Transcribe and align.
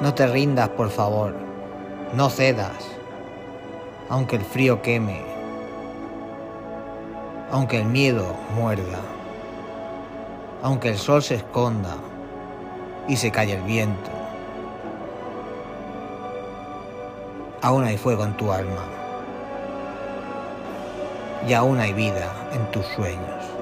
No 0.00 0.14
te 0.14 0.26
rindas, 0.26 0.70
por 0.70 0.88
favor. 0.88 1.34
No 2.14 2.30
cedas. 2.30 2.88
Aunque 4.08 4.36
el 4.36 4.42
frío 4.42 4.80
queme. 4.80 5.20
Aunque 7.52 7.80
el 7.80 7.84
miedo 7.84 8.34
muerda. 8.56 8.98
Aunque 10.62 10.88
el 10.88 10.96
sol 10.96 11.22
se 11.22 11.34
esconda 11.34 11.96
y 13.08 13.16
se 13.16 13.30
calle 13.30 13.56
el 13.56 13.62
viento. 13.62 14.10
Aún 17.60 17.84
hay 17.84 17.98
fuego 17.98 18.24
en 18.24 18.36
tu 18.38 18.50
alma. 18.52 18.84
Y 21.46 21.52
aún 21.52 21.78
hay 21.78 21.92
vida 21.92 22.32
en 22.52 22.70
tus 22.70 22.86
sueños. 22.86 23.59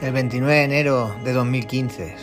El 0.00 0.12
29 0.12 0.52
de 0.52 0.64
enero 0.64 1.14
de 1.24 1.32
2015, 1.32 2.16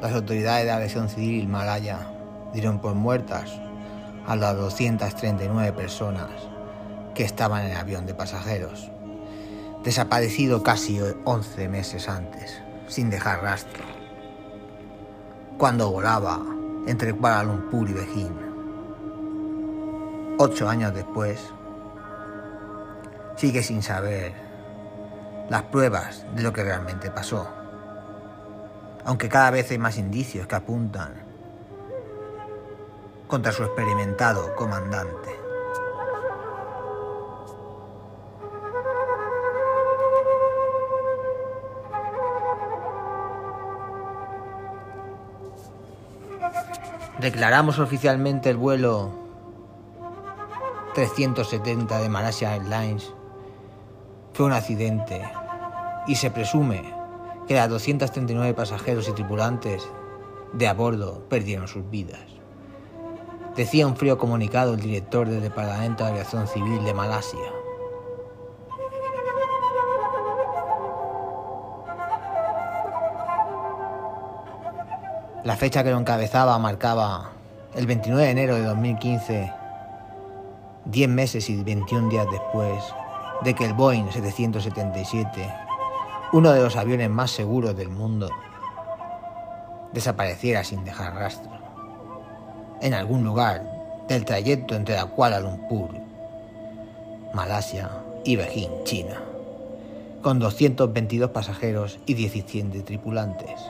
las 0.00 0.12
autoridades 0.12 0.64
de 0.64 0.70
la 0.70 0.76
aviación 0.76 1.08
civil 1.08 1.48
malaya 1.48 2.06
dieron 2.54 2.80
por 2.80 2.94
muertas 2.94 3.60
a 4.26 4.36
las 4.36 4.56
239 4.56 5.72
personas 5.72 6.30
que 7.14 7.24
estaban 7.24 7.64
en 7.64 7.72
el 7.72 7.76
avión 7.76 8.06
de 8.06 8.14
pasajeros, 8.14 8.90
desaparecido 9.82 10.62
casi 10.62 11.00
11 11.24 11.68
meses 11.68 12.08
antes, 12.08 12.62
sin 12.86 13.10
dejar 13.10 13.42
rastro, 13.42 13.84
cuando 15.58 15.90
volaba 15.90 16.40
entre 16.86 17.12
Kuala 17.12 17.44
Lumpur 17.44 17.88
y 17.88 17.92
Beijing. 17.92 18.52
Ocho 20.38 20.68
años 20.68 20.94
después, 20.94 21.40
sigue 23.36 23.62
sin 23.62 23.82
saber 23.82 24.32
las 25.48 25.62
pruebas 25.64 26.24
de 26.34 26.42
lo 26.42 26.52
que 26.52 26.64
realmente 26.64 27.10
pasó, 27.10 27.48
aunque 29.04 29.28
cada 29.28 29.50
vez 29.50 29.70
hay 29.70 29.78
más 29.78 29.98
indicios 29.98 30.46
que 30.46 30.54
apuntan 30.54 31.31
contra 33.32 33.50
su 33.50 33.62
experimentado 33.62 34.54
comandante. 34.54 35.30
Declaramos 47.20 47.78
oficialmente 47.78 48.50
el 48.50 48.58
vuelo 48.58 49.08
370 50.92 52.00
de 52.00 52.08
Malaysia 52.10 52.54
Airlines 52.54 53.14
fue 54.34 54.44
un 54.44 54.52
accidente 54.52 55.22
y 56.06 56.16
se 56.16 56.30
presume 56.30 56.82
que 57.48 57.54
las 57.54 57.70
239 57.70 58.52
pasajeros 58.52 59.08
y 59.08 59.12
tripulantes 59.12 59.88
de 60.52 60.68
a 60.68 60.74
bordo 60.74 61.26
perdieron 61.30 61.66
sus 61.66 61.88
vidas. 61.88 62.41
Decía 63.56 63.86
un 63.86 63.96
frío 63.96 64.16
comunicado 64.16 64.72
el 64.72 64.80
director 64.80 65.28
del 65.28 65.42
Departamento 65.42 66.04
de 66.04 66.10
Aviación 66.10 66.48
Civil 66.48 66.82
de 66.84 66.94
Malasia. 66.94 67.52
La 75.44 75.56
fecha 75.56 75.84
que 75.84 75.90
lo 75.90 75.98
encabezaba 75.98 76.58
marcaba 76.58 77.32
el 77.74 77.86
29 77.86 78.24
de 78.24 78.30
enero 78.30 78.54
de 78.54 78.62
2015, 78.62 79.52
10 80.86 81.08
meses 81.10 81.50
y 81.50 81.62
21 81.62 82.08
días 82.08 82.26
después 82.30 82.82
de 83.42 83.54
que 83.54 83.66
el 83.66 83.74
Boeing 83.74 84.10
777, 84.10 85.54
uno 86.32 86.52
de 86.52 86.62
los 86.62 86.76
aviones 86.76 87.10
más 87.10 87.30
seguros 87.30 87.76
del 87.76 87.90
mundo, 87.90 88.30
desapareciera 89.92 90.64
sin 90.64 90.84
dejar 90.84 91.14
rastro 91.14 91.61
en 92.82 92.94
algún 92.94 93.24
lugar 93.24 93.62
del 94.08 94.24
trayecto 94.24 94.74
entre 94.74 94.96
la 94.96 95.06
Kuala 95.06 95.40
Lumpur, 95.40 95.90
Malasia 97.32 97.88
y 98.24 98.36
Beijing, 98.36 98.84
China, 98.84 99.22
con 100.20 100.38
222 100.38 101.30
pasajeros 101.30 101.98
y 102.06 102.14
17 102.14 102.80
tripulantes. 102.82 103.60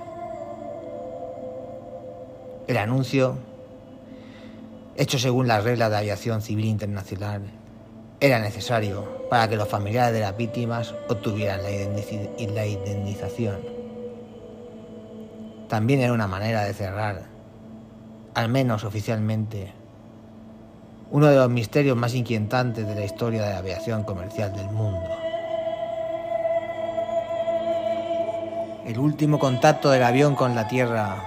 El 2.67 2.79
anuncio, 2.79 3.37
hecho 4.97 5.19
según 5.19 5.47
las 5.47 5.63
reglas 5.63 5.91
de 5.91 5.99
aviación 5.99 6.41
civil 6.41 6.65
internacional, 6.65 7.43
era 8.21 8.39
necesario 8.39 9.27
para 9.29 9.49
que 9.49 9.57
los 9.57 9.69
familiares 9.69 10.15
de 10.15 10.21
las 10.21 10.37
víctimas 10.37 10.95
obtuvieran 11.09 11.61
la, 11.63 12.67
indemnización. 12.67 13.61
También 15.69 16.01
era 16.01 16.13
una 16.13 16.29
manera 16.29 16.65
de 16.65 16.73
cerrar, 16.73 17.32
al 18.35 18.49
menos 18.49 18.85
oficialmente, 18.85 19.73
uno 21.11 21.27
de 21.27 21.37
los 21.37 21.51
misterios 21.51 21.97
más 21.97 22.15
inquietantes 22.15 22.87
de 22.87 22.95
la 22.95 23.05
historia 23.05 23.43
de 23.43 23.51
la 23.51 23.59
aviación 23.59 24.05
comercial 24.05 24.55
del 24.55 24.71
mundo. 24.71 25.11
El 28.87 28.99
último 28.99 29.39
contacto 29.39 29.91
del 29.91 30.03
avión 30.03 30.35
con 30.35 30.55
la 30.55 30.67
Tierra 30.67 31.23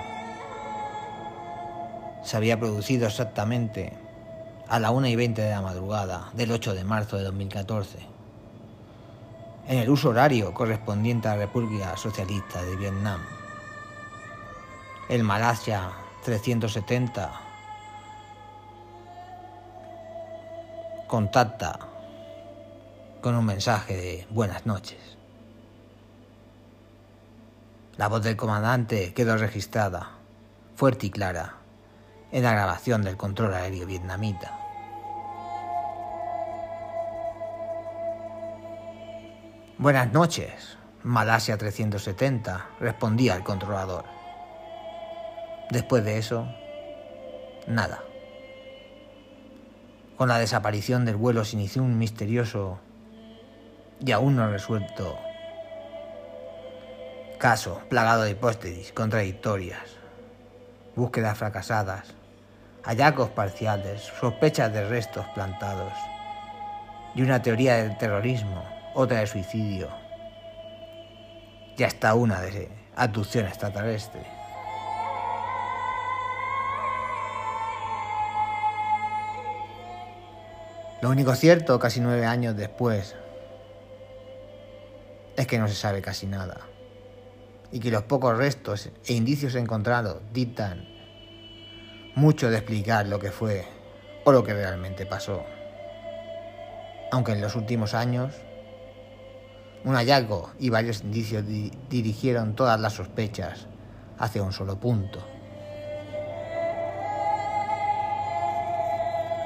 se 2.24 2.36
había 2.36 2.60
producido 2.60 3.08
exactamente 3.08 3.94
a 4.68 4.80
la 4.80 4.90
1 4.90 5.08
y 5.08 5.16
20 5.16 5.42
de 5.42 5.52
la 5.52 5.62
madrugada 5.62 6.32
del 6.34 6.52
8 6.52 6.74
de 6.74 6.84
marzo 6.84 7.18
de 7.18 7.24
2014, 7.24 8.00
en 9.68 9.78
el 9.78 9.90
uso 9.90 10.10
horario 10.10 10.54
correspondiente 10.56 11.28
a 11.28 11.36
la 11.36 11.42
República 11.42 11.96
Socialista 11.98 12.64
de 12.64 12.76
Vietnam. 12.76 13.22
El 15.08 15.24
Malasia 15.24 15.92
370 16.26 17.32
contacta 21.06 21.78
con 23.22 23.36
un 23.36 23.46
mensaje 23.46 23.96
de 23.96 24.28
buenas 24.32 24.66
noches. 24.66 24.98
La 27.98 28.08
voz 28.08 28.24
del 28.24 28.36
comandante 28.36 29.14
quedó 29.14 29.38
registrada, 29.38 30.14
fuerte 30.76 31.06
y 31.06 31.10
clara, 31.12 31.58
en 32.32 32.42
la 32.42 32.54
grabación 32.54 33.04
del 33.04 33.18
control 33.18 33.54
aéreo 33.54 33.86
vietnamita. 33.86 34.58
Buenas 39.78 40.12
noches, 40.12 40.80
Malasia 41.04 41.56
370, 41.56 42.70
respondía 42.80 43.36
el 43.36 43.44
controlador. 43.44 44.15
Después 45.70 46.04
de 46.04 46.18
eso, 46.18 46.48
nada. 47.68 48.04
Con 50.18 50.30
la 50.30 50.40
desaparición 50.40 51.06
del 51.06 51.16
vuelo 51.16 51.44
se 51.44 51.56
inició 51.56 51.84
un 51.84 51.98
misterioso 51.98 52.80
y 54.00 54.12
aún 54.12 54.36
no 54.36 54.50
resuelto 54.50 55.18
caso 57.38 57.82
plagado 57.90 58.24
de 58.24 58.32
hipótesis 58.32 58.92
contradictorias, 58.94 59.84
búsquedas 60.96 61.38
fracasadas, 61.38 62.14
hallazgos 62.84 63.30
parciales, 63.30 64.02
sospechas 64.20 64.72
de 64.72 64.88
restos 64.88 65.26
plantados 65.36 65.94
y 67.14 67.22
una 67.22 67.42
teoría 67.42 67.76
del 67.76 67.98
terrorismo, 67.98 68.64
otra 68.94 69.20
de 69.20 69.28
suicidio 69.28 69.90
y 71.78 71.84
hasta 71.84 72.16
una 72.16 72.42
de 72.42 72.70
abducción 72.96 73.46
extraterrestre. 73.48 74.35
Lo 81.02 81.10
único 81.10 81.36
cierto, 81.36 81.78
casi 81.80 82.00
nueve 82.00 82.26
años 82.26 82.56
después, 82.56 83.16
es 85.36 85.48
que 85.48 85.60
no 85.60 85.68
se 85.68 85.76
sabe 85.76 86.02
casi 86.02 86.26
nada 86.26 86.62
y 87.72 87.80
que 87.80 87.92
los 87.92 88.04
pocos 88.04 88.38
restos 88.38 88.90
e 89.06 89.14
indicios 89.14 89.56
encontrados 89.56 90.22
dictan 90.32 90.88
mucho 92.16 92.50
de 92.50 92.58
explicar 92.58 93.08
lo 93.08 93.20
que 93.20 93.32
fue 93.32 93.66
o 94.24 94.32
lo 94.32 94.44
que 94.44 94.54
realmente 94.54 95.06
pasó. 95.06 95.44
Aunque 97.12 97.34
en 97.34 97.42
los 97.42 97.56
últimos 97.56 97.94
años 97.94 98.34
Un 99.86 99.94
hallazgo 99.94 100.50
y 100.58 100.72
varios 100.72 101.04
indicios 101.04 101.46
dirigieron 101.46 102.56
todas 102.56 102.80
las 102.80 102.94
sospechas 102.94 103.68
hacia 104.18 104.42
un 104.42 104.52
solo 104.52 104.80
punto. 104.80 105.35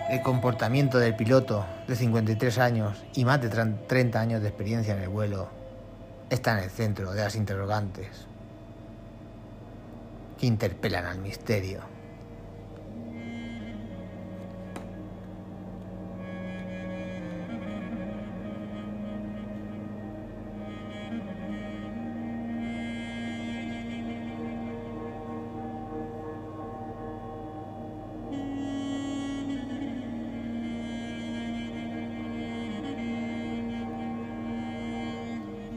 El 0.10 0.24
comportamiento 0.24 0.98
del 0.98 1.16
piloto 1.16 1.68
de 1.88 1.96
53 1.96 2.58
años 2.58 2.98
y 3.14 3.26
más 3.26 3.40
de 3.42 3.50
30 3.50 4.20
años 4.20 4.42
de 4.42 4.48
experiencia 4.48 4.96
en 4.96 5.04
el 5.04 5.10
vuelo 5.10 5.50
está 6.32 6.58
en 6.58 6.64
el 6.64 6.72
centro 6.72 7.12
de 7.12 7.22
las 7.22 7.36
interrogantes 7.36 8.26
que 10.40 10.48
interpelan 10.48 11.06
al 11.06 11.20
misterio. 11.20 11.82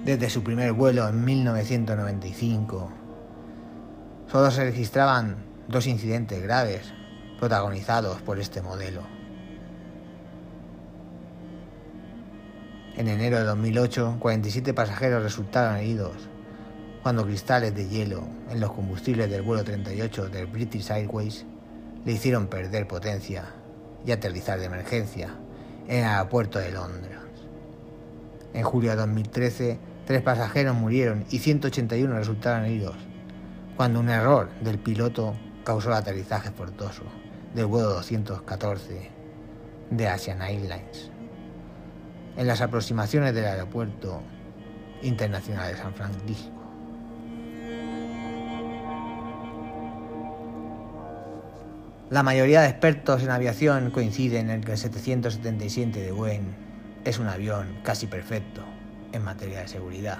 Desde 0.04 0.28
su 0.30 0.42
primer 0.42 0.72
vuelo 0.72 1.08
en 1.08 1.24
1995, 1.24 2.90
solo 4.26 4.50
se 4.50 4.64
registraban 4.64 5.36
dos 5.68 5.86
incidentes 5.86 6.42
graves 6.42 6.92
protagonizados 7.38 8.20
por 8.22 8.40
este 8.40 8.62
modelo. 8.62 9.02
En 12.96 13.06
enero 13.06 13.38
de 13.38 13.44
2008, 13.44 14.16
47 14.18 14.74
pasajeros 14.74 15.22
resultaron 15.22 15.76
heridos 15.76 16.28
cuando 17.04 17.24
cristales 17.24 17.72
de 17.72 17.88
hielo 17.88 18.24
en 18.50 18.58
los 18.60 18.72
combustibles 18.72 19.30
del 19.30 19.42
vuelo 19.42 19.62
38 19.62 20.30
del 20.30 20.46
British 20.46 20.90
Airways 20.90 21.46
le 22.04 22.12
hicieron 22.12 22.48
perder 22.48 22.88
potencia 22.88 23.44
y 24.04 24.10
aterrizar 24.10 24.58
de 24.58 24.66
emergencia 24.66 25.36
en 25.86 25.98
el 25.98 26.04
aeropuerto 26.06 26.58
de 26.58 26.72
Londres. 26.72 27.18
En 28.52 28.64
julio 28.64 28.90
de 28.90 28.96
2013, 28.96 29.91
Tres 30.12 30.20
pasajeros 30.20 30.76
murieron 30.76 31.24
y 31.30 31.38
181 31.38 32.14
resultaron 32.14 32.66
heridos, 32.66 32.96
cuando 33.78 33.98
un 33.98 34.10
error 34.10 34.50
del 34.60 34.78
piloto 34.78 35.34
causó 35.64 35.88
el 35.88 35.94
aterrizaje 35.94 36.50
forzoso 36.50 37.04
del 37.54 37.64
vuelo 37.64 37.88
214 37.88 39.10
de 39.88 40.08
Asian 40.08 40.42
Airlines 40.42 41.10
en 42.36 42.46
las 42.46 42.60
aproximaciones 42.60 43.32
del 43.32 43.46
aeropuerto 43.46 44.20
internacional 45.00 45.72
de 45.72 45.78
San 45.78 45.94
Francisco. 45.94 46.52
La 52.10 52.22
mayoría 52.22 52.60
de 52.60 52.68
expertos 52.68 53.22
en 53.22 53.30
aviación 53.30 53.90
coinciden 53.90 54.50
en 54.50 54.60
que 54.60 54.72
el 54.72 54.78
777 54.78 56.02
de 56.02 56.12
Boeing 56.12 56.54
es 57.06 57.18
un 57.18 57.28
avión 57.28 57.78
casi 57.82 58.06
perfecto 58.06 58.62
en 59.12 59.22
materia 59.22 59.60
de 59.60 59.68
seguridad. 59.68 60.18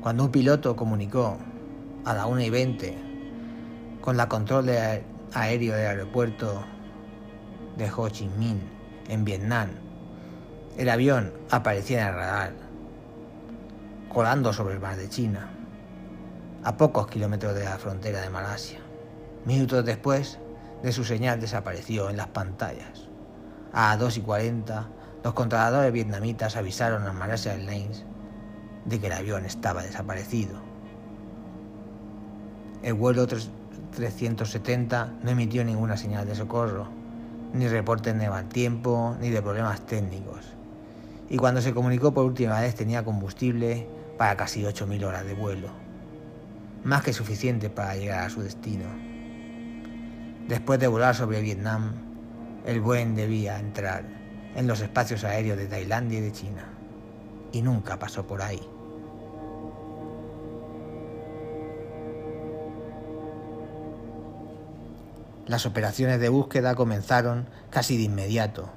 Cuando 0.00 0.24
un 0.24 0.30
piloto 0.30 0.76
comunicó 0.76 1.38
a 2.04 2.14
la 2.14 2.26
1 2.26 2.40
y 2.40 2.50
20 2.50 2.98
con 4.00 4.16
la 4.16 4.28
control 4.28 4.68
aéreo 5.32 5.74
del 5.74 5.86
aeropuerto 5.86 6.64
de 7.76 7.90
Ho 7.90 8.08
Chi 8.08 8.28
Minh 8.28 8.60
en 9.08 9.24
Vietnam, 9.24 9.70
el 10.76 10.88
avión 10.88 11.32
aparecía 11.50 12.02
en 12.02 12.08
el 12.08 12.14
radar, 12.14 12.52
colando 14.08 14.52
sobre 14.52 14.74
el 14.74 14.80
mar 14.80 14.96
de 14.96 15.08
China, 15.08 15.50
a 16.64 16.76
pocos 16.76 17.06
kilómetros 17.06 17.54
de 17.54 17.64
la 17.64 17.78
frontera 17.78 18.20
de 18.20 18.30
Malasia. 18.30 18.80
Minutos 19.44 19.84
después 19.84 20.38
de 20.82 20.92
su 20.92 21.04
señal 21.04 21.40
desapareció 21.40 22.10
en 22.10 22.16
las 22.16 22.28
pantallas. 22.28 23.08
A 23.72 23.96
2 23.96 24.18
y 24.18 24.20
40 24.20 24.88
los 25.22 25.34
controladores 25.34 25.92
vietnamitas 25.92 26.56
avisaron 26.56 27.06
a 27.06 27.12
Malaysia 27.12 27.52
Airlines 27.52 28.04
de 28.84 28.98
que 28.98 29.06
el 29.06 29.12
avión 29.12 29.44
estaba 29.44 29.82
desaparecido. 29.82 30.60
El 32.82 32.94
vuelo 32.94 33.28
370 33.28 35.12
no 35.22 35.30
emitió 35.30 35.64
ninguna 35.64 35.96
señal 35.96 36.26
de 36.26 36.34
socorro, 36.34 36.88
ni 37.52 37.68
reportes 37.68 38.18
de 38.18 38.28
mal 38.28 38.48
tiempo, 38.48 39.16
ni 39.20 39.30
de 39.30 39.40
problemas 39.40 39.86
técnicos. 39.86 40.40
Y 41.28 41.36
cuando 41.36 41.60
se 41.60 41.72
comunicó 41.72 42.12
por 42.12 42.24
última 42.24 42.60
vez 42.60 42.74
tenía 42.74 43.04
combustible 43.04 43.86
para 44.18 44.36
casi 44.36 44.62
8.000 44.62 45.04
horas 45.04 45.24
de 45.24 45.34
vuelo, 45.34 45.68
más 46.82 47.04
que 47.04 47.12
suficiente 47.12 47.70
para 47.70 47.94
llegar 47.94 48.24
a 48.24 48.30
su 48.30 48.42
destino. 48.42 48.86
Después 50.48 50.80
de 50.80 50.88
volar 50.88 51.14
sobre 51.14 51.40
Vietnam, 51.40 51.92
el 52.66 52.80
buen 52.80 53.14
debía 53.14 53.60
entrar 53.60 54.21
en 54.54 54.66
los 54.66 54.80
espacios 54.80 55.24
aéreos 55.24 55.58
de 55.58 55.66
Tailandia 55.66 56.18
y 56.18 56.22
de 56.22 56.32
China, 56.32 56.64
y 57.52 57.62
nunca 57.62 57.98
pasó 57.98 58.26
por 58.26 58.42
ahí. 58.42 58.60
Las 65.46 65.66
operaciones 65.66 66.20
de 66.20 66.28
búsqueda 66.28 66.74
comenzaron 66.74 67.48
casi 67.70 67.96
de 67.96 68.04
inmediato, 68.04 68.70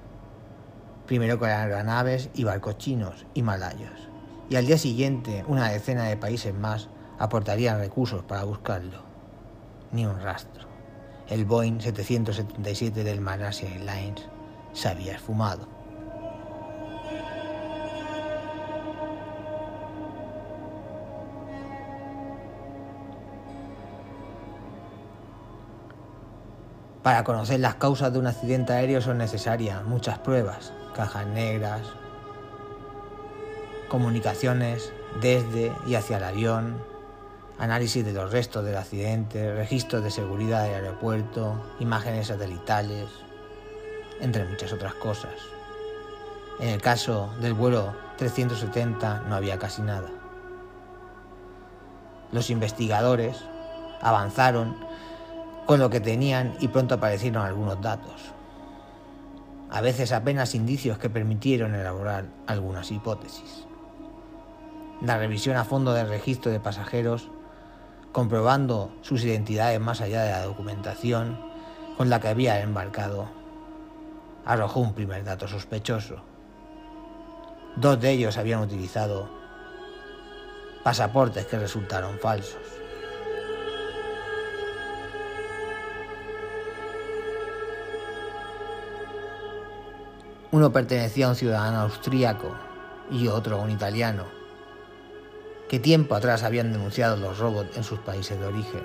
primero 1.05 1.37
con 1.37 1.49
aeronaves 1.49 2.29
y 2.33 2.43
barcos 2.43 2.77
chinos 2.77 3.25
y 3.33 3.43
malayos, 3.43 4.09
y 4.49 4.55
al 4.55 4.65
día 4.65 4.77
siguiente 4.77 5.43
una 5.47 5.69
decena 5.69 6.05
de 6.05 6.17
países 6.17 6.53
más 6.53 6.89
aportarían 7.19 7.79
recursos 7.79 8.23
para 8.23 8.43
buscarlo. 8.43 9.03
Ni 9.91 10.05
un 10.05 10.19
rastro. 10.19 10.65
El 11.29 11.45
Boeing 11.45 11.79
777 11.79 13.03
del 13.03 13.21
Malaysia 13.21 13.69
Airlines 13.69 14.34
se 14.75 14.89
había 14.89 15.15
esfumado. 15.15 15.67
Para 27.01 27.23
conocer 27.23 27.59
las 27.59 27.75
causas 27.75 28.11
de 28.11 28.19
un 28.19 28.27
accidente 28.27 28.73
aéreo 28.73 28.99
son 28.99 29.19
necesarias 29.19 29.83
muchas 29.85 30.17
pruebas, 30.19 30.73
cajas 30.95 31.27
negras, 31.27 31.81
comunicaciones 33.89 34.91
desde 35.21 35.71
y 35.85 35.95
hacia 35.95 36.17
el 36.17 36.23
avión, 36.23 36.83
análisis 37.59 38.03
de 38.03 38.11
los 38.11 38.31
restos 38.31 38.65
del 38.65 38.75
accidente, 38.75 39.53
registros 39.53 40.03
de 40.03 40.09
seguridad 40.09 40.63
del 40.63 40.73
aeropuerto, 40.73 41.61
imágenes 41.79 42.27
satelitales, 42.27 43.05
entre 44.21 44.45
muchas 44.45 44.73
otras 44.73 44.93
cosas. 44.95 45.33
En 46.59 46.69
el 46.69 46.81
caso 46.81 47.29
del 47.41 47.53
vuelo 47.53 47.93
370 48.17 49.23
no 49.27 49.35
había 49.35 49.59
casi 49.59 49.81
nada. 49.81 50.09
Los 52.31 52.49
investigadores 52.49 53.37
avanzaron 54.01 54.75
con 55.65 55.79
lo 55.79 55.89
que 55.89 55.99
tenían 55.99 56.55
y 56.59 56.67
pronto 56.67 56.95
aparecieron 56.95 57.45
algunos 57.45 57.81
datos. 57.81 58.21
A 59.69 59.81
veces 59.81 60.11
apenas 60.11 60.55
indicios 60.55 60.97
que 60.97 61.09
permitieron 61.09 61.75
elaborar 61.75 62.25
algunas 62.47 62.91
hipótesis. 62.91 63.65
La 65.01 65.17
revisión 65.17 65.57
a 65.57 65.65
fondo 65.65 65.93
del 65.93 66.07
registro 66.07 66.51
de 66.51 66.59
pasajeros, 66.59 67.29
comprobando 68.11 68.95
sus 69.01 69.23
identidades 69.25 69.79
más 69.79 69.99
allá 69.99 70.23
de 70.23 70.31
la 70.31 70.43
documentación 70.43 71.37
con 71.97 72.09
la 72.09 72.21
que 72.21 72.29
había 72.29 72.61
embarcado, 72.61 73.27
arrojó 74.45 74.79
un 74.79 74.93
primer 74.93 75.23
dato 75.23 75.47
sospechoso. 75.47 76.21
Dos 77.75 77.99
de 77.99 78.11
ellos 78.11 78.37
habían 78.37 78.61
utilizado 78.61 79.29
pasaportes 80.83 81.45
que 81.47 81.57
resultaron 81.57 82.19
falsos. 82.19 82.61
Uno 90.51 90.71
pertenecía 90.71 91.25
a 91.25 91.29
un 91.29 91.35
ciudadano 91.35 91.79
austríaco 91.79 92.55
y 93.11 93.27
otro 93.27 93.57
a 93.57 93.61
un 93.61 93.71
italiano, 93.71 94.23
que 95.67 95.79
tiempo 95.79 96.15
atrás 96.15 96.43
habían 96.43 96.71
denunciado 96.71 97.17
los 97.17 97.39
robos 97.39 97.65
en 97.75 97.83
sus 97.83 97.99
países 97.99 98.39
de 98.39 98.45
origen. 98.45 98.83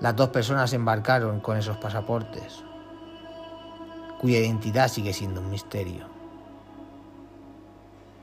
Las 0.00 0.16
dos 0.16 0.30
personas 0.30 0.72
embarcaron 0.72 1.40
con 1.40 1.58
esos 1.58 1.76
pasaportes, 1.76 2.62
cuya 4.20 4.38
identidad 4.38 4.88
sigue 4.88 5.12
siendo 5.12 5.40
un 5.40 5.50
misterio. 5.50 6.06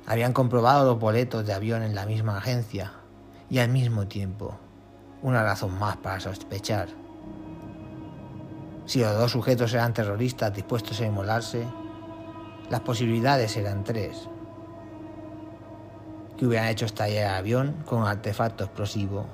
Habían 0.05 0.33
comprobado 0.33 0.85
los 0.91 0.99
boletos 0.99 1.45
de 1.45 1.53
avión 1.53 1.81
en 1.81 1.95
la 1.95 2.05
misma 2.05 2.37
agencia 2.37 2.91
y 3.49 3.59
al 3.59 3.69
mismo 3.69 4.07
tiempo 4.07 4.57
una 5.21 5.43
razón 5.43 5.79
más 5.79 5.95
para 5.97 6.19
sospechar. 6.19 6.89
Si 8.85 8.99
los 8.99 9.17
dos 9.17 9.31
sujetos 9.31 9.73
eran 9.73 9.93
terroristas 9.93 10.53
dispuestos 10.53 10.99
a 10.99 11.05
inmolarse, 11.05 11.65
Las 12.69 12.79
posibilidades 12.79 13.55
eran 13.57 13.83
tres. 13.83 14.29
Que 16.37 16.47
hubieran 16.47 16.69
hecho 16.69 16.85
estallar 16.85 17.25
el 17.25 17.37
avión 17.37 17.83
con 17.85 17.99
un 17.99 18.07
artefacto 18.07 18.63
explosivo. 18.63 19.25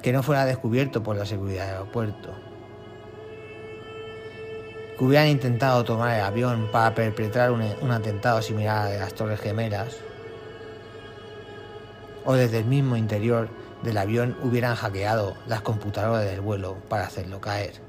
Que 0.00 0.12
no 0.12 0.22
fuera 0.22 0.46
descubierto 0.46 1.02
por 1.02 1.16
la 1.16 1.26
seguridad 1.26 1.66
del 1.66 1.74
aeropuerto. 1.74 2.49
Hubieran 5.00 5.28
intentado 5.28 5.82
tomar 5.82 6.14
el 6.18 6.22
avión 6.22 6.68
para 6.70 6.94
perpetrar 6.94 7.50
un, 7.52 7.90
atentado 7.90 8.42
similar 8.42 8.86
a 8.86 8.90
de 8.90 8.98
las 8.98 9.14
Torres 9.14 9.40
Gemelas. 9.40 9.96
O 12.26 12.34
desde 12.34 12.58
el 12.58 12.66
mismo 12.66 12.98
interior 12.98 13.48
del 13.82 13.96
avión 13.96 14.36
hubieran 14.42 14.76
hackeado 14.76 15.38
las 15.46 15.62
computadoras 15.62 16.26
del 16.26 16.42
vuelo 16.42 16.76
para 16.90 17.04
hacerlo 17.04 17.40
caer. 17.40 17.80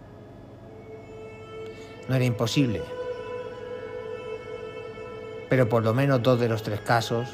No 2.08 2.16
era 2.16 2.24
imposible, 2.24 2.82
pero 5.50 5.68
por 5.68 5.84
lo 5.84 5.94
menos 5.94 6.24
dos 6.24 6.40
de 6.40 6.48
los 6.48 6.64
tres 6.64 6.80
casos, 6.80 7.28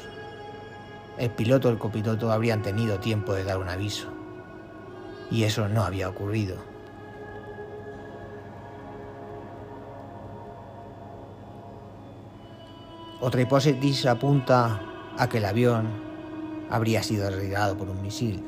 el 1.18 1.30
piloto 1.30 1.68
y 1.68 1.72
el 1.72 1.78
copiloto 1.78 2.32
habrían 2.32 2.62
tenido 2.62 2.98
tiempo 2.98 3.32
de 3.32 3.44
dar 3.44 3.58
un 3.58 3.68
aviso, 3.68 4.08
y 5.30 5.44
eso 5.44 5.68
no 5.68 5.84
había 5.84 6.08
ocurrido. 6.08 6.77
Otra 13.20 13.40
hipótesis 13.40 14.06
apunta 14.06 14.80
a 15.18 15.28
que 15.28 15.38
el 15.38 15.44
avión 15.44 15.88
habría 16.70 17.02
sido 17.02 17.28
derribado 17.28 17.76
por 17.76 17.88
un 17.88 18.00
misil. 18.00 18.44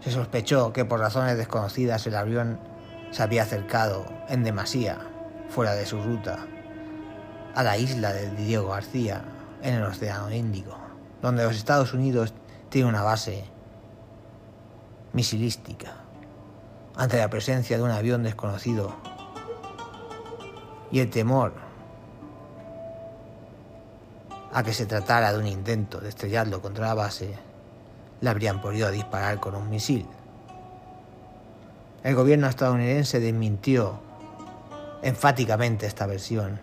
Se 0.00 0.10
sospechó 0.10 0.72
que 0.72 0.84
por 0.84 0.98
razones 0.98 1.36
desconocidas 1.36 2.04
el 2.08 2.16
avión 2.16 2.58
se 3.12 3.22
había 3.22 3.44
acercado 3.44 4.04
en 4.28 4.42
demasía, 4.42 4.98
fuera 5.48 5.74
de 5.74 5.86
su 5.86 6.02
ruta, 6.02 6.40
a 7.54 7.62
la 7.62 7.78
isla 7.78 8.12
de 8.12 8.30
Diego 8.34 8.70
García, 8.70 9.22
en 9.62 9.74
el 9.74 9.84
Océano 9.84 10.28
Índico, 10.32 10.76
donde 11.22 11.44
los 11.44 11.54
Estados 11.54 11.94
Unidos 11.94 12.34
tienen 12.68 12.88
una 12.88 13.02
base 13.02 13.44
misilística. 15.12 15.92
Ante 16.96 17.18
la 17.18 17.30
presencia 17.30 17.76
de 17.76 17.82
un 17.84 17.90
avión 17.90 18.24
desconocido 18.24 18.96
y 20.90 21.00
el 21.00 21.10
temor 21.10 21.52
a 24.52 24.62
que 24.62 24.72
se 24.72 24.86
tratara 24.86 25.32
de 25.32 25.38
un 25.38 25.46
intento 25.46 26.00
de 26.00 26.08
estrellarlo 26.08 26.60
contra 26.60 26.88
la 26.88 26.94
base, 26.94 27.34
le 28.20 28.30
habrían 28.30 28.60
podido 28.60 28.90
disparar 28.90 29.38
con 29.38 29.54
un 29.54 29.70
misil. 29.70 30.06
El 32.02 32.14
gobierno 32.14 32.48
estadounidense 32.48 33.20
desmintió 33.20 34.00
enfáticamente 35.02 35.86
esta 35.86 36.06
versión. 36.06 36.58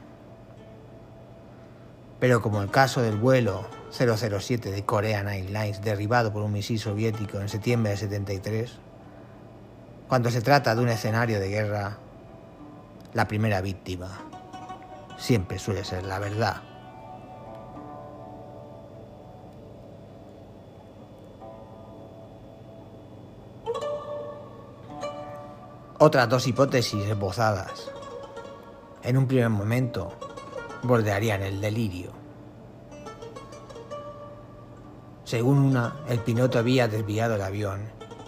Pero 2.19 2.41
como 2.41 2.62
el 2.62 2.72
caso 2.72 3.01
del 3.01 3.17
vuelo 3.17 3.65
007 3.91 4.72
de 4.72 4.84
Korean 4.84 5.29
Airlines 5.29 5.81
derribado 5.81 6.34
por 6.34 6.41
un 6.43 6.51
misil 6.51 6.79
soviético 6.79 7.39
en 7.39 7.50
septiembre 7.50 7.91
de 7.91 7.98
73, 7.98 8.72
cuando 10.07 10.29
se 10.31 10.41
trata 10.41 10.75
de 10.75 10.81
un 10.81 10.89
escenario 10.89 11.39
de 11.39 11.50
guerra, 11.50 11.98
la 13.13 13.27
primera 13.27 13.61
víctima 13.61 14.09
siempre 15.17 15.59
suele 15.59 15.83
ser 15.83 16.05
la 16.05 16.19
verdad. 16.19 16.61
Otras 25.99 26.29
dos 26.29 26.45
hipótesis 26.45 27.07
esbozadas, 27.07 27.89
en 29.01 29.17
un 29.17 29.27
primer 29.27 29.49
momento, 29.49 30.13
bordearían 30.83 31.41
el 31.41 31.59
delirio. 31.59 32.11
Según 35.23 35.57
una, 35.57 35.95
el 36.07 36.19
piloto 36.19 36.59
había 36.59 36.87
desviado 36.87 37.35
el 37.35 37.41
avión 37.41 37.81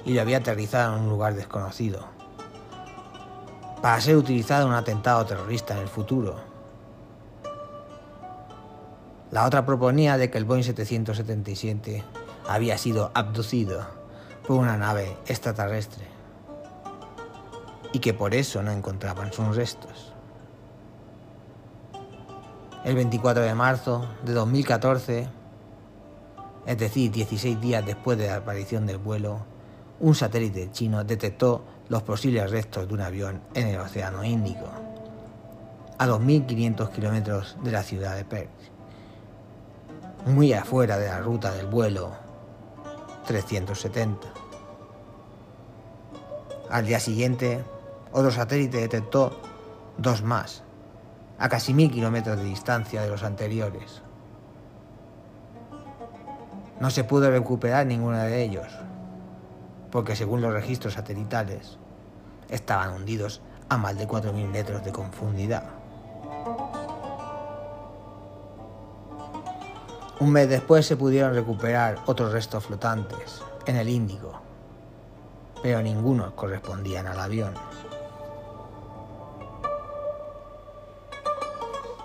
y 0.04 0.14
lo 0.14 0.22
había 0.22 0.38
aterrizado 0.38 0.98
en 0.98 1.04
un 1.04 1.10
lugar 1.10 1.36
desconocido, 1.36 2.08
para 3.82 4.02
ser 4.02 4.18
utilizado 4.18 4.64
en 4.64 4.70
un 4.70 4.76
atentado 4.76 5.26
terrorista 5.26 5.76
en 5.76 5.82
el 5.82 5.88
futuro. 5.88 6.36
La 9.32 9.46
otra 9.46 9.66
proponía 9.66 10.18
de 10.18 10.30
que 10.30 10.38
el 10.38 10.46
Boeing 10.46 10.64
777 10.64 12.04
había 12.48 12.78
sido 12.78 13.12
abducido 13.14 13.86
por 14.48 14.58
una 14.58 14.76
nave 14.76 15.16
extraterrestre 15.28 16.06
y 17.94 18.00
que 18.00 18.14
por 18.14 18.34
eso 18.34 18.64
no 18.64 18.72
encontraban 18.72 19.32
sus 19.32 19.56
restos. 19.56 20.14
El 22.84 22.96
24 22.96 23.44
de 23.44 23.54
marzo 23.54 24.08
de 24.26 24.34
2014, 24.34 25.28
es 26.66 26.78
decir, 26.78 27.12
16 27.12 27.62
días 27.62 27.86
después 27.86 28.18
de 28.18 28.28
la 28.28 28.38
aparición 28.38 28.88
del 28.88 28.98
vuelo, 28.98 29.40
un 30.00 30.16
satélite 30.16 30.72
chino 30.72 31.04
detectó 31.04 31.64
los 31.90 32.04
posibles 32.04 32.50
restos 32.52 32.88
de 32.88 32.94
un 32.94 33.02
avión 33.02 33.42
en 33.56 33.68
el 33.68 33.80
Océano 33.80 34.24
Índico, 34.24 34.68
a 35.98 36.08
2.500 36.08 36.92
kilómetros 36.92 37.58
de 37.64 37.72
la 37.72 37.84
ciudad 37.84 38.16
de 38.16 38.24
Perth, 38.24 38.50
muy 40.28 40.54
afuera 40.54 40.98
de 40.98 41.08
la 41.08 41.20
ruta 41.20 41.52
del 41.52 41.66
vuelo 41.66 42.12
370. 43.26 44.28
Al 46.70 46.86
día 46.86 47.00
siguiente, 47.00 47.64
otro 48.12 48.30
satélite 48.32 48.78
detectó 48.78 49.42
dos 49.98 50.22
más, 50.22 50.64
a 51.40 51.50
casi 51.50 51.74
mil 51.74 51.92
kilómetros 51.92 52.38
de 52.38 52.44
distancia 52.44 53.02
de 53.02 53.10
los 53.10 53.24
anteriores. 53.24 54.04
No 56.80 56.92
se 56.92 57.04
pudo 57.04 57.32
recuperar 57.32 57.88
ninguno 57.88 58.18
de 58.20 58.44
ellos, 58.44 58.68
porque 59.92 60.16
según 60.16 60.42
los 60.42 60.54
registros 60.54 60.94
satelitales, 60.94 61.78
estaban 62.50 62.94
hundidos 62.94 63.42
a 63.70 63.78
más 63.78 63.98
de 63.98 64.08
4.000 64.08 64.48
metros 64.48 64.84
de 64.84 64.92
profundidad. 64.92 65.64
Un 70.20 70.32
mes 70.32 70.50
después 70.50 70.86
se 70.86 70.98
pudieron 70.98 71.34
recuperar 71.34 72.00
otros 72.06 72.34
restos 72.34 72.66
flotantes 72.66 73.42
en 73.66 73.78
el 73.78 73.88
Índico, 73.88 74.42
pero 75.64 75.82
ninguno 75.82 76.36
correspondían 76.36 77.08
al 77.08 77.20
avión. 77.20 77.54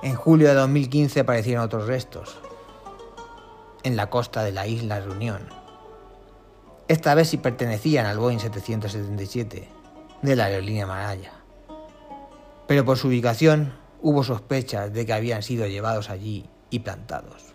En 0.03 0.15
julio 0.15 0.49
de 0.49 0.55
2015 0.55 1.21
aparecieron 1.21 1.65
otros 1.65 1.87
restos, 1.87 2.37
en 3.83 3.97
la 3.97 4.11
costa 4.11 4.45
de 4.45 4.53
la 4.53 4.67
isla 4.67 5.01
Reunión. 5.01 5.64
Esta 6.95 7.17
vez 7.17 7.31
sí 7.31 7.39
pertenecían 7.39 8.07
al 8.07 8.21
Boeing 8.21 8.39
777 8.39 9.69
de 10.23 10.37
la 10.37 10.45
aerolínea 10.45 10.87
Malaya. 10.87 11.33
Pero 12.69 12.85
por 12.85 12.99
su 12.99 13.09
ubicación 13.09 13.73
hubo 14.01 14.23
sospechas 14.23 14.93
de 14.93 15.05
que 15.05 15.13
habían 15.13 15.43
sido 15.43 15.67
llevados 15.67 16.09
allí 16.09 16.49
y 16.71 16.79
plantados. 16.79 17.47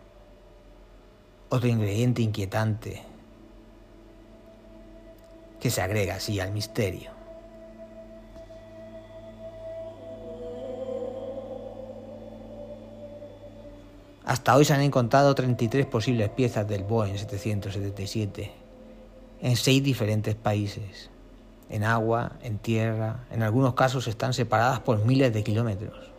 Otro 1.48 1.70
ingrediente 1.70 2.22
inquietante 2.22 3.02
que 5.62 5.70
se 5.70 5.82
agrega 5.82 6.16
así 6.16 6.42
al 6.42 6.52
misterio. 6.52 7.12
Hasta 14.26 14.58
hoy 14.58 14.66
se 14.66 14.74
han 14.74 14.82
encontrado 14.82 15.34
33 15.34 15.86
posibles 15.86 16.28
piezas 16.28 16.68
del 16.68 16.84
Boeing 16.84 17.18
777 17.18 18.68
en 19.42 19.56
seis 19.56 19.82
diferentes 19.84 20.36
países, 20.36 21.10
en 21.70 21.84
agua, 21.84 22.34
en 22.42 22.58
tierra, 22.58 23.24
en 23.32 23.44
algunos 23.44 23.74
casos 23.74 24.08
están 24.08 24.34
separadas 24.34 24.80
por 24.80 25.06
miles 25.06 25.34
de 25.34 25.44
kilómetros. 25.44 26.12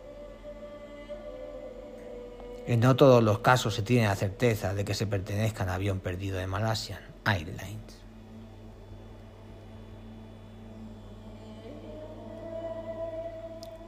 En 2.65 2.79
no 2.79 2.95
todos 2.95 3.23
los 3.23 3.39
casos 3.39 3.75
se 3.75 3.81
tiene 3.81 4.07
la 4.07 4.15
certeza 4.15 4.73
de 4.73 4.85
que 4.85 4.93
se 4.93 5.07
pertenezcan 5.07 5.69
al 5.69 5.75
avión 5.75 5.99
perdido 5.99 6.37
de 6.37 6.47
Malaysian 6.47 7.01
Airlines. 7.25 7.99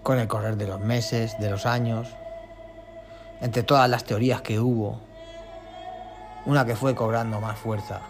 Con 0.02 0.20
el 0.20 0.28
correr 0.28 0.58
de 0.58 0.68
los 0.68 0.82
meses, 0.82 1.40
de 1.40 1.50
los 1.50 1.66
años, 1.66 2.10
entre 3.42 3.64
todas 3.64 3.90
las 3.90 4.04
teorías 4.04 4.42
que 4.42 4.60
hubo, 4.60 5.00
una 6.46 6.66
que 6.66 6.76
fue 6.76 6.94
cobrando 6.94 7.40
más 7.40 7.58
fuerza 7.58 8.02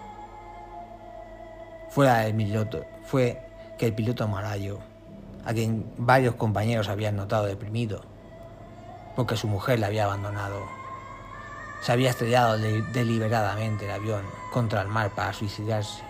fuera 1.93 2.21
del 2.21 2.33
piloto, 2.33 2.85
fue 3.05 3.39
que 3.77 3.85
el 3.85 3.93
piloto 3.93 4.27
malayo, 4.27 4.79
a 5.45 5.53
quien 5.53 5.85
varios 5.95 6.33
compañeros 6.33 6.89
habían 6.89 7.15
notado 7.15 7.45
deprimido, 7.45 8.01
porque 9.15 9.37
su 9.37 9.47
mujer 9.47 9.77
le 9.77 9.85
había 9.85 10.05
abandonado, 10.05 10.63
se 11.83 11.91
había 11.91 12.09
estrellado 12.09 12.57
deliberadamente 12.57 13.85
el 13.85 13.91
avión 13.91 14.23
contra 14.51 14.81
el 14.81 14.87
mar 14.87 15.11
para 15.13 15.33
suicidarse 15.33 16.01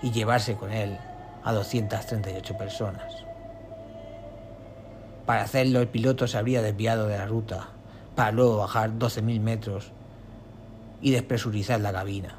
y 0.00 0.10
llevarse 0.10 0.56
con 0.56 0.72
él 0.72 0.96
a 1.44 1.52
238 1.52 2.56
personas. 2.56 3.12
Para 5.26 5.42
hacerlo 5.42 5.80
el 5.80 5.88
piloto 5.88 6.26
se 6.26 6.38
habría 6.38 6.62
desviado 6.62 7.08
de 7.08 7.18
la 7.18 7.26
ruta, 7.26 7.68
para 8.16 8.32
luego 8.32 8.56
bajar 8.56 8.92
12.000 8.92 9.38
metros 9.38 9.92
y 11.02 11.10
despresurizar 11.10 11.78
la 11.80 11.92
cabina. 11.92 12.38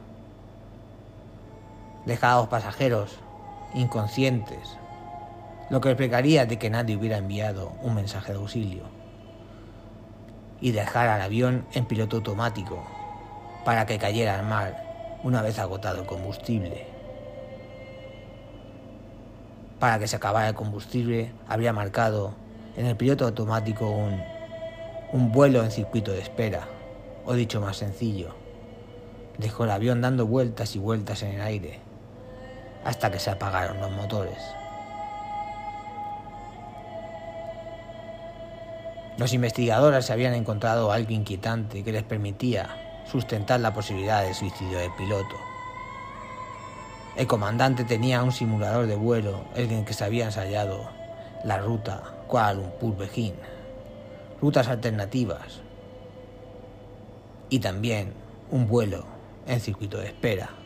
Los 2.06 2.48
pasajeros 2.50 3.18
inconscientes, 3.74 4.78
lo 5.70 5.80
que 5.80 5.90
explicaría 5.90 6.46
de 6.46 6.60
que 6.60 6.70
nadie 6.70 6.98
hubiera 6.98 7.18
enviado 7.18 7.72
un 7.82 7.96
mensaje 7.96 8.34
de 8.34 8.40
auxilio. 8.40 8.84
Y 10.60 10.72
dejar 10.72 11.08
al 11.08 11.22
avión 11.22 11.66
en 11.72 11.86
piloto 11.86 12.18
automático 12.18 12.86
para 13.64 13.86
que 13.86 13.98
cayera 14.00 14.38
al 14.38 14.46
mar 14.46 14.84
una 15.24 15.42
vez 15.42 15.60
agotado 15.60 16.02
el 16.02 16.06
combustible. 16.06 16.88
Para 19.80 19.98
que 19.98 20.08
se 20.10 20.18
acabara 20.18 20.50
el 20.50 20.56
combustible 20.56 21.32
habría 21.48 21.72
marcado 21.72 22.34
en 22.76 22.86
el 22.86 22.98
piloto 22.98 23.26
automático 23.26 23.90
un, 23.90 24.22
un 25.14 25.32
vuelo 25.32 25.64
en 25.64 25.72
circuito 25.72 26.12
de 26.12 26.20
espera, 26.20 26.68
o 27.26 27.34
dicho 27.34 27.62
más 27.62 27.78
sencillo, 27.78 28.36
dejó 29.38 29.64
el 29.64 29.72
avión 29.72 30.02
dando 30.02 30.28
vueltas 30.28 30.76
y 30.76 30.80
vueltas 30.80 31.24
en 31.24 31.36
el 31.36 31.42
aire 31.42 31.83
hasta 32.84 33.12
que 33.12 33.20
se 33.20 33.30
apagaron 33.30 33.80
los 33.80 33.92
motores. 33.92 34.38
Los 39.18 39.32
investigadores 39.34 40.10
habían 40.10 40.34
encontrado 40.34 40.92
algo 40.92 41.12
inquietante 41.12 41.84
que 41.84 41.92
les 41.92 42.04
permitía 42.04 43.04
sustentar 43.06 43.60
la 43.60 43.74
posibilidad 43.74 44.24
de 44.24 44.34
suicidio 44.34 44.80
del 44.80 44.92
piloto. 44.94 45.36
El 47.16 47.28
comandante 47.28 47.84
tenía 47.84 48.24
un 48.24 48.32
simulador 48.32 48.88
de 48.88 48.96
vuelo 48.96 49.46
en 49.56 49.72
el 49.72 49.86
que 49.86 49.94
se 49.94 50.04
había 50.04 50.26
ensayado 50.26 50.90
la 51.44 51.60
ruta 51.60 52.02
Kuala 52.28 52.54
Lumpur-Bejín, 52.54 53.36
rutas 54.42 54.68
alternativas 54.68 55.62
y 57.50 57.60
también 57.60 58.14
un 58.50 58.68
vuelo 58.68 59.06
en 59.46 59.60
circuito 59.60 60.00
de 60.00 60.08
espera. 60.08 60.63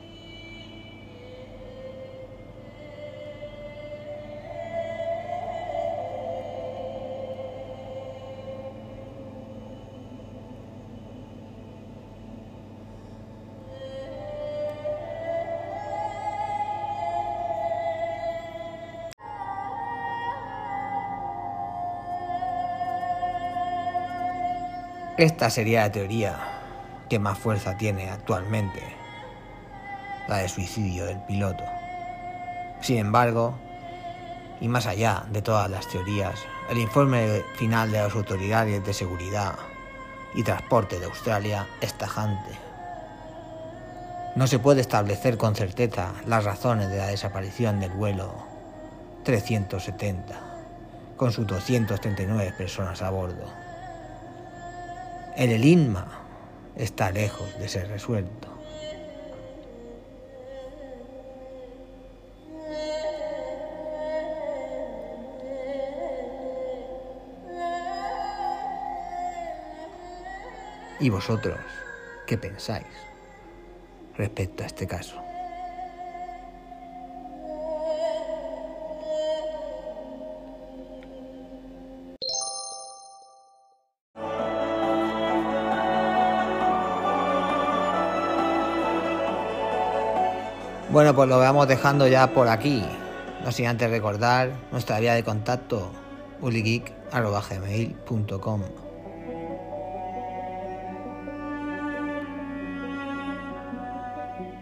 Esta 25.18 25.50
sería 25.50 25.82
la 25.82 25.92
teoría 25.92 26.38
que 27.10 27.18
más 27.18 27.40
fuerza 27.40 27.76
tiene 27.76 28.12
actualmente, 28.12 28.84
la 30.28 30.38
de 30.38 30.48
suicidio 30.48 31.08
del 31.08 31.18
piloto. 31.24 31.64
Sin 32.82 33.00
embargo, 33.00 33.58
y 34.62 34.68
más 34.68 34.86
allá 34.86 35.26
de 35.32 35.42
todas 35.42 35.72
las 35.72 35.88
teorías, 35.88 36.40
el 36.70 36.78
informe 36.78 37.42
final 37.56 37.92
de 37.92 37.98
las 37.98 38.14
autoridades 38.14 38.86
de 38.86 38.94
seguridad 38.94 39.56
y 40.36 40.44
transporte 40.44 41.00
de 41.00 41.06
Australia 41.06 41.66
es 41.82 41.98
tajante. 41.98 42.52
No 44.36 44.46
se 44.46 44.60
puede 44.60 44.82
establecer 44.82 45.38
con 45.38 45.56
certeza 45.56 46.14
las 46.28 46.44
razones 46.44 46.90
de 46.90 46.98
la 46.98 47.08
desaparición 47.08 47.80
del 47.80 47.90
vuelo 47.90 48.36
370, 49.24 50.36
con 51.18 51.32
sus 51.32 51.48
239 51.48 52.54
personas 52.56 53.02
a 53.02 53.10
bordo. 53.10 53.67
El 55.38 55.52
enigma 55.52 56.08
está 56.76 57.12
lejos 57.12 57.60
de 57.60 57.68
ser 57.68 57.88
resuelto. 57.90 58.48
¿Y 71.00 71.10
vosotros 71.12 71.60
qué 72.26 72.40
pensáis 72.40 72.88
respecto 74.18 74.64
a 74.64 74.66
este 74.66 74.88
caso? 74.88 75.27
Bueno, 90.98 91.14
pues 91.14 91.30
lo 91.30 91.38
vamos 91.38 91.68
dejando 91.68 92.08
ya 92.08 92.34
por 92.34 92.48
aquí. 92.48 92.84
No 93.46 93.52
sin 93.52 93.68
antes 93.68 93.88
recordar 93.88 94.50
nuestra 94.72 95.00
vía 95.00 95.14
de 95.14 95.24
contacto 95.24 95.92
uligeek.gmail.com 96.42 98.62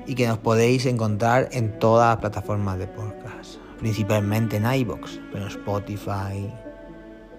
y 0.06 0.14
que 0.14 0.28
nos 0.28 0.40
podéis 0.40 0.86
encontrar 0.88 1.48
en 1.54 1.80
todas 1.80 2.10
las 2.10 2.18
plataformas 2.18 2.80
de 2.80 2.88
podcast, 2.88 3.56
principalmente 3.80 4.58
en 4.58 4.70
iBox, 4.70 5.22
pero 5.32 5.46
en 5.46 5.52
Spotify, 5.52 6.54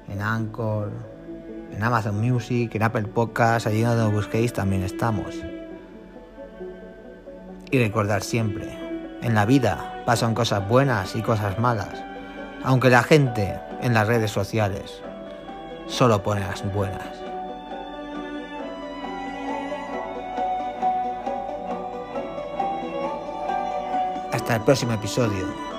en 0.08 0.22
Anchor, 0.22 0.90
en 1.70 1.82
Amazon 1.82 2.18
Music, 2.18 2.74
en 2.74 2.82
Apple 2.82 3.08
Podcasts, 3.08 3.66
allí 3.66 3.82
donde 3.82 4.04
nos 4.04 4.14
busquéis 4.14 4.54
también 4.54 4.84
estamos. 4.84 5.34
Y 7.70 7.78
recordar 7.78 8.22
siempre, 8.22 8.85
en 9.26 9.34
la 9.34 9.44
vida 9.44 10.02
pasan 10.04 10.34
cosas 10.34 10.66
buenas 10.68 11.16
y 11.16 11.20
cosas 11.20 11.58
malas, 11.58 12.00
aunque 12.62 12.90
la 12.90 13.02
gente 13.02 13.58
en 13.82 13.92
las 13.92 14.06
redes 14.06 14.30
sociales 14.30 15.02
solo 15.88 16.22
pone 16.22 16.42
las 16.42 16.62
buenas. 16.72 17.02
Hasta 24.32 24.54
el 24.54 24.62
próximo 24.62 24.92
episodio. 24.92 25.75